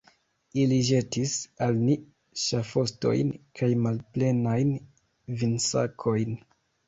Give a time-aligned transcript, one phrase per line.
[0.59, 1.33] Ili ĵetis
[1.65, 1.97] al ni
[2.45, 4.73] ŝafostojn kaj malplenajn
[5.43, 6.35] vinsakojn.